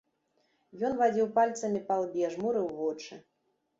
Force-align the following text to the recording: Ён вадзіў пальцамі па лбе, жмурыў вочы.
Ён 0.87 0.95
вадзіў 1.01 1.29
пальцамі 1.37 1.81
па 1.91 1.95
лбе, 2.05 2.33
жмурыў 2.37 2.67
вочы. 2.79 3.13